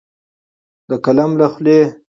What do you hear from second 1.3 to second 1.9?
له خولې